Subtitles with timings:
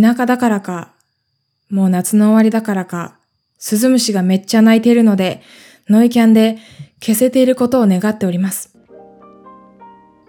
[0.00, 0.92] 田舎だからか、
[1.70, 3.16] もう夏の終わりだからか、
[3.58, 5.40] スズムシがめっちゃ鳴いているので、
[5.88, 6.58] ノイキャンで
[7.00, 8.74] 消せていることを願っております。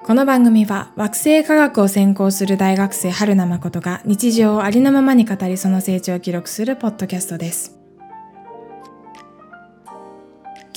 [0.03, 7.75] この番組は惑星科学を専攻する大学生春名誠が日常をありのままに語りその成長を記録するポッドキャストです。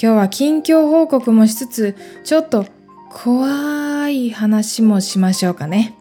[0.01, 2.65] 今日は近況報告もしつつ、ちょっと
[3.11, 5.95] 怖い話もしましょうかね。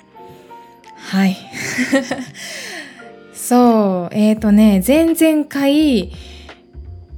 [0.95, 1.35] はい。
[3.47, 6.11] そう、えっ、ー、とね、前々回、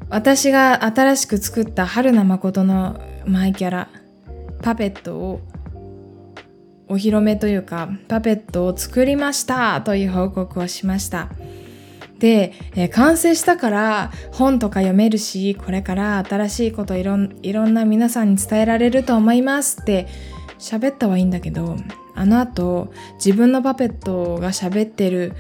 [0.10, 3.90] 私が新しく作った春名誠のマイキャラ、
[4.62, 5.42] パペットを
[6.88, 11.30] お披露目というか、パペットを作りましたという報告をしました。
[12.20, 20.06] で、えー、完成したから本とか読めるし、これから新しいこといろんいろんな皆さんに伝えられると思いますって
[20.60, 21.76] 喋ったはいいんだけど、
[22.14, 25.34] あの後自分のパペットが喋ってる、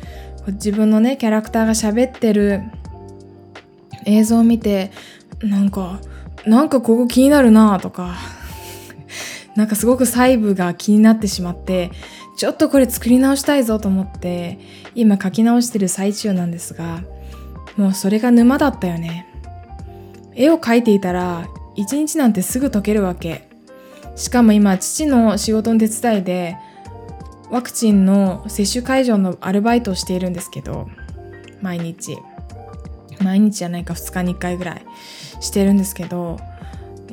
[0.53, 2.61] 自分のね、キャラクターが喋ってる
[4.05, 4.91] 映像を見て、
[5.41, 5.99] なんか、
[6.45, 8.15] なんかここ気になるなとか、
[9.55, 11.91] なんかすごく細部が気になってしまって、
[12.37, 14.59] ちょっとこれ作り直したいぞと思って、
[14.95, 17.01] 今書き直してる最中なんですが、
[17.75, 19.25] もうそれが沼だったよね。
[20.35, 23.49] 絵を描いていたら、一日なんてすぐ解けるわけ。
[24.15, 26.57] しかも今、父の仕事の手伝いで、
[27.51, 30.89] ワクチンの接種会場のアルバイトをしているんですけど、
[31.61, 32.17] 毎日。
[33.21, 34.85] 毎日じゃないか2日に1回ぐらい
[35.41, 36.39] してるんですけど、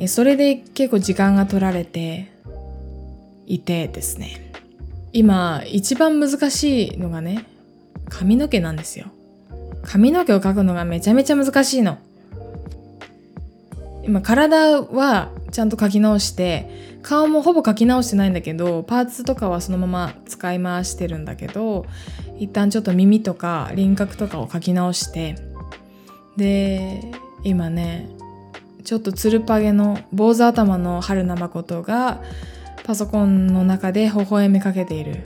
[0.07, 2.31] それで結構時間が取られて、
[3.47, 4.53] いてですね。
[5.13, 7.47] 今一番難しいのがね
[8.11, 9.07] 髪の毛なんですよ。
[9.83, 11.99] 髪の毛を描くのがめちゃめちゃ難しいの。
[14.03, 21.87] 今体はちゃんと描き直して顔もほぼ描き直してないんだけどパーツとかはそのまま使い回してるんだけど
[22.37, 25.37] 一旦ちょっと耳とか輪郭とかを描き直して
[26.37, 27.01] で
[27.45, 28.09] 今ね
[28.83, 32.23] ちょっとつるっぱげの坊主頭の春名誠が
[32.83, 35.23] パソコンの中で微笑みかけている。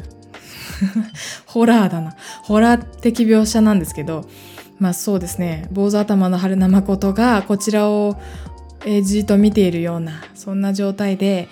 [1.45, 2.15] ホラーだな。
[2.43, 4.27] ホラー的描写なんですけど
[4.79, 5.67] まあそうですね。
[5.71, 8.17] 坊主頭の春名誠がこちらを、
[8.87, 11.49] えじっと見ているようなそんな状態で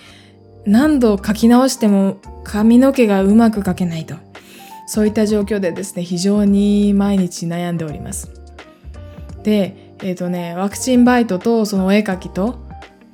[0.68, 4.14] 何度書き直しても髪の毛がうまく描けないと。
[4.86, 8.30] そういった状況でですね非常に毎日悩んでおります。
[9.42, 12.58] でえっ、ー、とねワクチンバイトとそのお絵描きと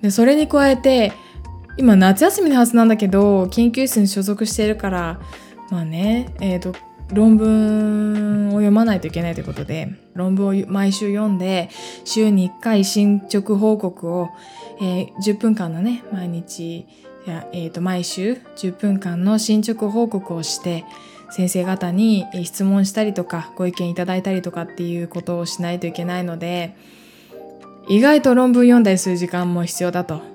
[0.00, 1.12] でそれに加えて
[1.76, 5.20] 今夏休みのはずなんだけど研究室に所属しているから
[5.70, 6.78] まあねえっ、ー、と
[7.12, 11.70] 論文を読まないといけないということで論文を毎週読んで
[12.04, 14.30] 週に1回進捗報告を、
[14.80, 16.86] えー、10分間のね毎日
[17.26, 20.84] や、えー、と毎週10分間の進捗報告をして
[21.30, 26.76] 先生方に質問したりとかご意見いただいたりとかっていうことをしないといけないので
[27.88, 30.34] 意外と論文読んだりする時間も必要だと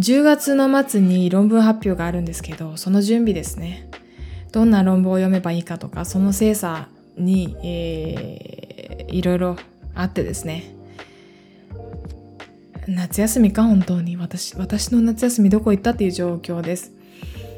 [0.00, 3.88] 10月の末に論文発表があるんですけど、その準備ですね。
[4.52, 9.56] どんな論文を読めばいいかとか、その精査に、えー、いろいろ
[9.94, 10.74] あってですね。
[12.88, 16.92] 夏休みか本当に私、私の夏休みどこ行ったっていう状況です。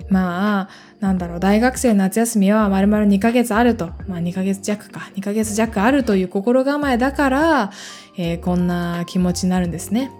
[0.08, 0.68] まあ、
[1.00, 3.86] なんだろう、大学生の夏休みは丸々2ヶ月あると。
[4.06, 5.10] まあ2ヶ月弱か。
[5.16, 7.72] 2ヶ月弱あるという心構えだから、
[8.16, 10.10] えー、こんな気持ちになるんですね。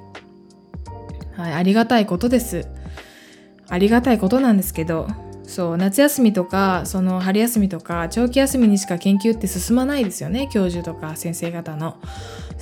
[1.36, 2.66] はい、ありがたいことです。
[3.68, 5.08] ありがたいことなんですけど、
[5.44, 11.96] そう、夏休みとか、その春休みとか、長期休みにしか研究って進まないですよね、教授とか先生方の。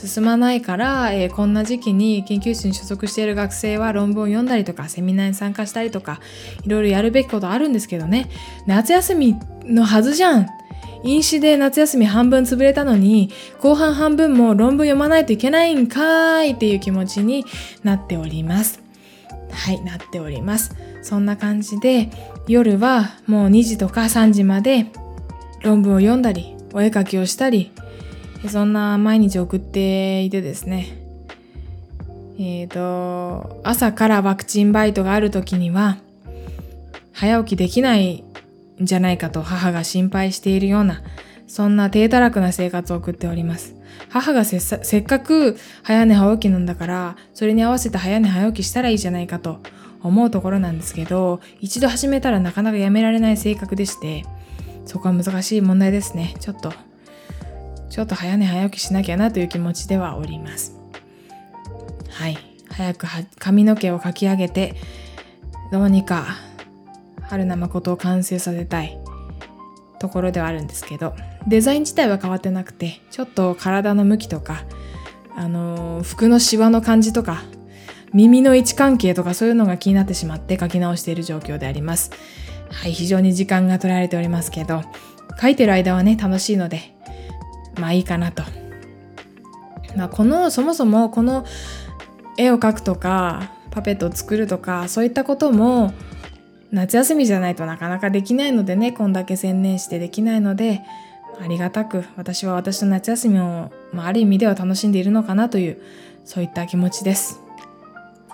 [0.06, 6.20] 進まないから、えー、こんな時期に研究室に所属している学生は論文を読んだりとか、セミナーに参加したりとか、
[6.64, 8.28] いろいろやるべきことあるんですけどね、
[8.66, 10.46] 夏休みのはずじゃん
[11.04, 17.44] 飲酒で夏休み半分潰れたのに、後半半分も論文読まないといけないんかーいっていう気持ちに
[17.82, 18.80] なっております。
[19.50, 20.74] はい、なっております。
[21.02, 22.08] そんな感じで、
[22.48, 24.86] 夜はもう2時とか3時まで
[25.62, 27.70] 論文を読んだり、お絵かきをしたり、
[28.48, 30.98] そんな毎日送っていてですね。
[32.38, 35.98] えっ、ー、と、朝からワクチンバイトがある時には、
[37.12, 38.24] 早起きできない
[38.82, 41.02] んじゃないかと母が心配しているような、
[41.46, 43.76] そんな低たらくな生活を送っております。
[44.08, 44.58] 母がせ
[44.98, 49.60] っかく早寝早起きなんだから、それに合わせて早寝早起きしたらいいじゃないかと
[50.02, 54.24] 思うところなんですけど、一度始めたらなかなかやめられない性格でして、
[54.86, 56.34] そこは難しい問題ですね。
[56.40, 56.72] ちょっと、
[57.90, 60.78] ちょっと早寝早起きしなきゃなという気持ちではおります。
[62.10, 62.38] はい。
[62.70, 63.06] 早く
[63.38, 64.74] 髪の毛をかき上げて、
[65.70, 66.26] どうにか
[67.22, 68.98] 春名誠を完成させたい
[69.98, 71.14] ところではあるんですけど、
[71.46, 74.64] デザイン自体は変わってなくて、ちょっと体の向きとか、
[75.36, 77.42] あの、服のシワの感じとか、
[78.12, 82.12] 耳の位置関係とかそういうのが気になってしまって書き直している状況であります。
[82.70, 84.82] はい、非常に時間が取られておりますけど、
[85.40, 86.93] 書いてる間はね、楽しいので、
[87.78, 88.42] まあいいかなと。
[89.96, 91.44] まあこの、そもそもこの
[92.36, 95.92] 絵を描くとか、パペットを作るとか、そういったことも、
[96.72, 100.82] 夏休みじゃないとなかなかできないのでね、こんだけ専念してできないので、
[101.40, 105.80] ありがたく私は私の夏休みを、まあ、ある意味では楽しんでいるのかなという、
[106.24, 107.40] そういった気持ちです。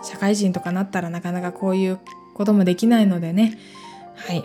[0.03, 1.99] 社会人とかなったらなかなかこういう
[2.35, 3.59] こともできないのでね、
[4.17, 4.45] はい、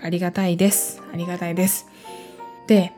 [0.00, 1.02] ありがたいです。
[1.12, 1.86] ありがたいです。
[2.68, 2.92] で、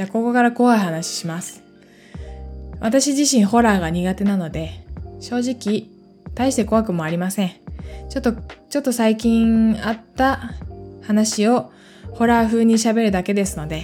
[0.00, 1.62] じゃあここから怖い話します。
[2.80, 4.82] 私自身ホラーが苦手なので、
[5.20, 5.88] 正直、
[6.34, 7.50] 大して怖くもありません。
[8.08, 8.32] ちょっと、
[8.70, 10.54] ちょっと最近あった
[11.02, 11.70] 話を
[12.12, 13.82] ホラー風に喋るだけですので、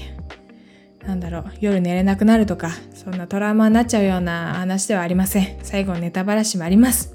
[1.07, 5.59] なんだろう、夜寝れなくなるとか、そんなトラウマになっちゃうような話ではありません。
[5.65, 7.15] 最後ネタバラシもあります。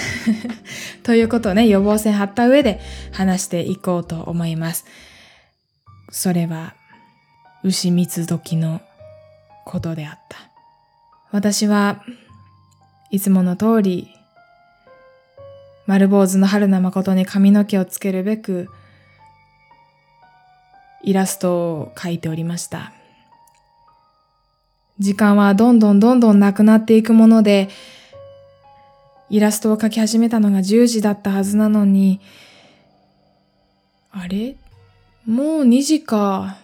[1.04, 2.80] ということをね、予防線張った上で
[3.12, 4.84] 話していこうと思います。
[6.10, 6.74] それは、
[7.68, 8.80] 牛蜜時の
[9.66, 10.38] ことであった。
[11.30, 12.02] 私は
[13.10, 14.08] いつもの通り、
[15.86, 18.70] 丸坊主の春名誠に髪の毛をつけるべく、
[21.02, 22.92] イラストを描いておりました。
[24.98, 27.68] 時間はどんどんどんどんなくなっていくもので、
[29.28, 32.20] イラストを描き始めたのが10時だったはずなのに、
[34.10, 34.56] あれ？
[35.26, 36.56] もう2時か。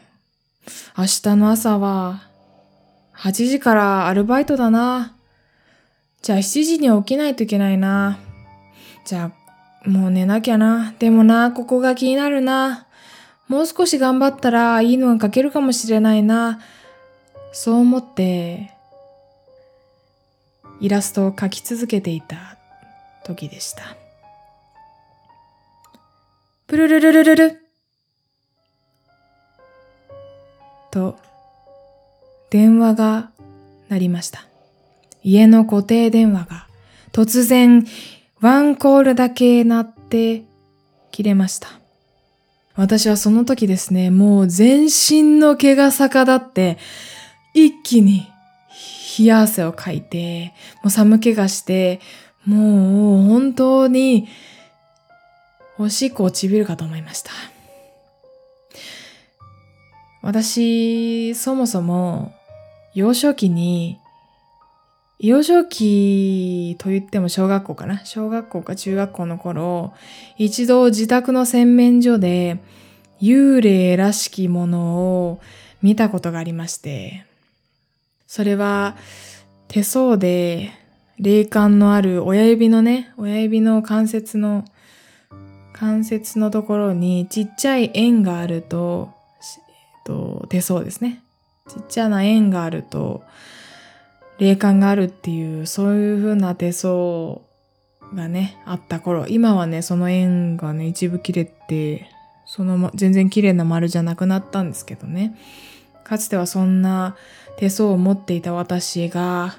[0.97, 2.23] 明日の朝は
[3.17, 5.15] 8時からアルバイトだな。
[6.23, 8.19] じゃあ7時に起きないといけないな。
[9.05, 9.31] じゃ
[9.85, 10.95] あ、もう寝なきゃな。
[10.99, 12.87] でもな、ここが気になるな。
[13.49, 16.61] もう少し頑張ったらいいのが書けるかもしれないな。
[17.53, 18.71] そう思って、
[20.81, 22.57] イラストを描き続けていた
[23.25, 23.97] 時でした。
[26.67, 27.64] プルルルルルル
[30.95, 31.19] と、
[32.51, 33.31] 電話が
[33.89, 34.47] 鳴りました。
[35.25, 36.69] 家の固定電話が
[37.11, 37.85] 突然
[38.41, 40.45] ワンコールだけ鳴って
[41.11, 41.69] 切れました。
[42.77, 46.79] 私はその時ですね、もう全身の毛が逆立って
[47.55, 48.29] 一気に
[49.19, 52.01] 冷や汗をかいて、もう寒気がして、
[52.47, 54.29] もう本当に
[55.77, 57.33] おしっこをちびるかと思いました。
[60.25, 62.33] 私、そもそも
[62.95, 64.01] 幼少期に、
[65.19, 68.03] 幼少期と言っても小学校かな。
[68.07, 69.93] 小学校か中学校の頃、
[70.39, 72.59] 一度自宅の洗面所で
[73.21, 75.41] 幽霊らしきものを
[75.83, 77.27] 見たことがありまして、
[78.27, 78.97] それは
[79.69, 80.71] 手相で
[81.19, 84.65] 霊感のある親指のね、親指の関節の、
[85.75, 89.13] 関節のところにちっちゃい円があると、
[90.45, 91.23] と手相ですね。
[91.69, 93.23] ちっちゃな円があると、
[94.39, 97.41] 霊感があるっていう、そういう風な手相
[98.15, 102.09] がね、あった頃、今はね、その円がね、一部切れて、
[102.47, 105.37] その、ま、全然綺麗な丸じゃなくなったんですけどね。
[106.05, 107.17] かつてはそんな
[107.57, 109.57] 手相を持っていた私が、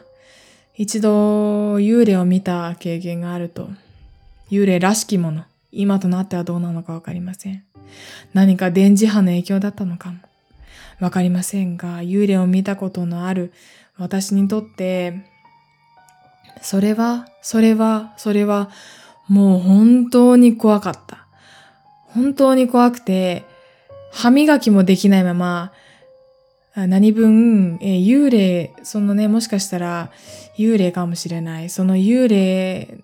[0.78, 3.70] 一度幽霊を見た経験があると、
[4.52, 7.64] 幽霊らしきもの、今となってはどうなのかわかりません。
[8.34, 10.18] 何か電磁波の影響だったのかも。
[11.00, 13.52] わかりませんが、幽霊を見たことのある
[13.98, 15.26] 私にとって、
[16.62, 18.70] それは、それは、それは、
[19.28, 21.28] もう本当に怖かった。
[22.08, 23.44] 本当に怖くて、
[24.12, 25.74] 歯磨きもできないまま、
[26.76, 30.12] 何分、え幽霊、そのね、もしかしたら
[30.58, 31.70] 幽霊かもしれない。
[31.70, 33.04] その幽霊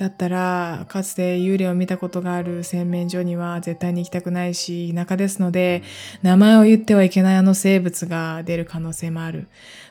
[0.00, 5.82] だったら、かつて幽霊を見たことがある洗面所には絶対に行きたくないし、田舎ですので、
[6.22, 9.48] 名前を言ってはいけないあの生物が出る可能性もある。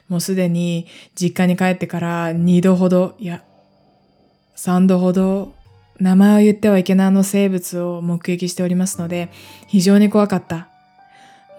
[0.07, 3.43] もうすでに実家に帰ってから2度ほど、いや、
[4.55, 5.53] 3度ほど、
[5.99, 9.29] 名前を言ってはいけないあの生物を目撃しておりますので、
[9.67, 10.69] 非常に怖かった。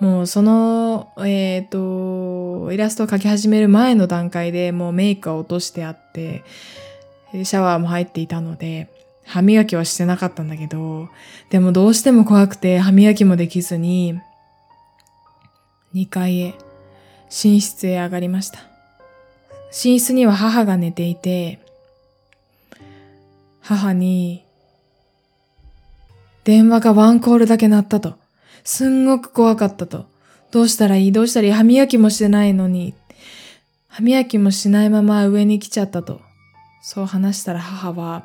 [0.00, 6.42] もうその、えっ、ー、と、イラストを描き始める前の段階でもうメイクは落としてあって、
[7.32, 8.88] シャワーも入っていたので、
[9.24, 11.08] 歯磨きはしてなかったんだけど、
[11.50, 14.20] でもどうしても怖くて歯磨きもできずに、
[15.94, 16.54] 2階へ、
[17.28, 18.60] 寝室へ上がりました。
[19.70, 21.60] 寝室には母が寝ていて、
[23.60, 24.44] 母に、
[26.42, 28.14] 電話がワンコールだけ鳴ったと。
[28.64, 30.06] すんごく怖かったと。
[30.50, 31.12] どうしたらいい？
[31.12, 31.52] どうしたらいい？
[31.52, 32.94] 歯磨きもしてないのに。
[33.86, 36.20] 歯磨きもしないまま上に来ちゃったと。
[36.92, 38.24] そう話したら母は、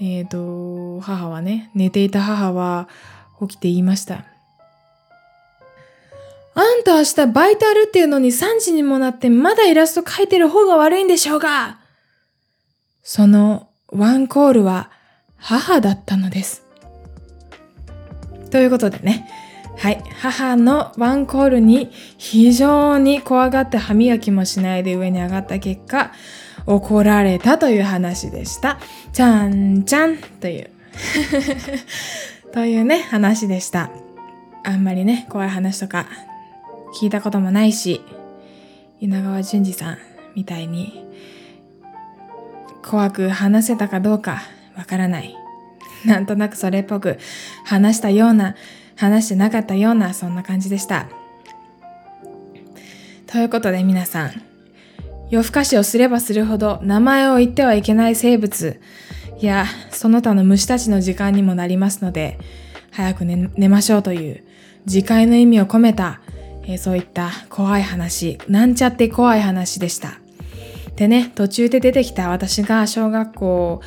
[0.00, 2.88] えっ、ー、と、母はね、寝ていた母は
[3.40, 4.24] 起きて言いました。
[6.54, 11.80] あんた明日バイトあるっていうのに3時にもなってまだイラスト描いてる方が悪いんでしょうが
[13.02, 14.92] そのワンコールは
[15.36, 16.64] 母だったのです。
[18.52, 19.28] ということでね、
[19.76, 20.00] はい。
[20.20, 26.12] 母のワンコールに非常に怖がって歯磨きもしないで上に上がった結果、
[26.66, 28.78] 怒られたという話でした。
[29.12, 30.70] ちゃんちゃんという。
[32.52, 33.90] というね、話でした。
[34.64, 36.06] あんまりね、怖い話とか
[37.00, 38.00] 聞いたこともないし、
[39.00, 39.98] 稲川淳二さん
[40.34, 41.04] みたいに
[42.82, 44.42] 怖く話せたかどうか
[44.76, 45.34] わからない。
[46.04, 47.18] なんとなくそれっぽく
[47.64, 48.56] 話したような、
[48.96, 51.06] 話してなかったような、そんな感じでした。
[53.26, 54.49] ということで皆さん、
[55.30, 58.80] 夜更かしをすればするほど名前を言ってはいけない生物
[59.40, 62.38] やその他の虫たちの時間にもなりますので、
[62.90, 64.44] 早く寝寝ましょうという
[64.86, 66.20] 次回の意味を込めた、
[66.64, 70.18] えー、そういった怖い話、なんちゃって怖い話でした。
[70.96, 73.80] でね、途中で出てきた私が小学校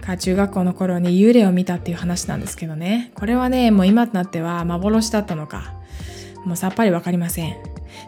[0.00, 3.12] か中学校の頃に幽霊を見たっていう話なんですけどね。
[3.14, 5.72] これはね、もう今となっては幻だったのか、
[6.44, 7.56] もうさっぱりわかりません。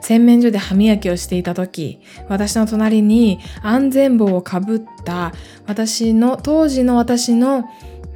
[0.00, 5.32] 洗面所で歯磨きをしていた時、私の隣に安全帽をかぶった
[5.66, 7.64] 私の、当時の私の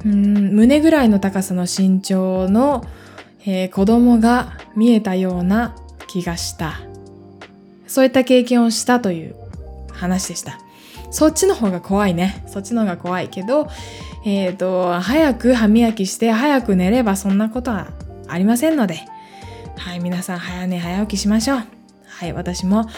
[0.05, 2.85] うん胸ぐらいの高さの身長の、
[3.45, 5.75] えー、子供が見えたような
[6.07, 6.79] 気がした。
[7.87, 9.35] そういった経験をしたという
[9.91, 10.59] 話でした。
[11.09, 12.43] そっちの方が怖いね。
[12.47, 13.69] そっちの方が怖いけど、
[14.25, 17.87] えっ、ー、と、早く歯磨きして早く寝ればそんなことは
[18.27, 19.05] ありませんので、
[19.77, 21.63] はい、皆さん早寝早起きしましょう。
[22.07, 22.89] はい、私も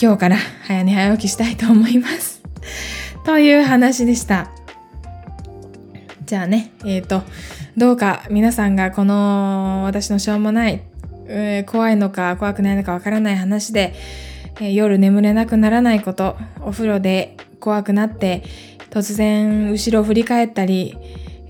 [0.00, 2.42] 今日から早寝早起きしたいと思います。
[3.24, 4.50] という話でした。
[6.24, 7.22] じゃあね、えっ、ー、と、
[7.76, 10.82] どうか皆さんがこの私のしょうもない、
[11.28, 13.94] えー、怖いのか怖くないのかわからない話で、
[14.60, 18.42] えー、夜眠れなくならないこと、お風呂で怖くなって
[18.90, 20.98] 突然後ろを振り返ったり、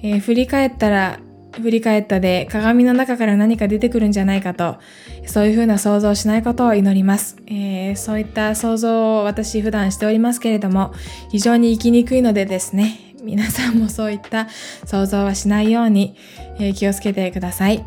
[0.03, 1.21] えー、振り返ったら
[1.61, 4.79] 振り返ったで鏡の中から何か出てくるんじゃないかと、
[5.27, 7.37] そういうふうな想像をしないことを祈ります。
[7.47, 10.93] えー、そういった想像を私普段しておりますけれども、
[11.31, 14.49] 非常に生きにくいのでですね、皆さんもそういった
[14.85, 16.17] 想像はしないように、
[16.59, 17.85] えー、気をつけてください。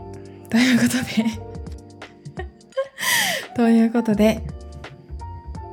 [0.49, 1.49] ということで
[3.55, 4.41] ということで、